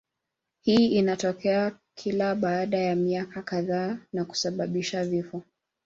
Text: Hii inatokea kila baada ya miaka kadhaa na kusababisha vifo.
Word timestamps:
Hii 0.61 0.87
inatokea 0.95 1.75
kila 1.95 2.35
baada 2.35 2.77
ya 2.77 2.95
miaka 2.95 3.41
kadhaa 3.41 3.97
na 4.13 4.25
kusababisha 4.25 5.05
vifo. 5.05 5.43